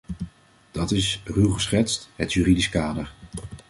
[0.71, 3.13] Dat is, ruw geschetst, het juridisch kader.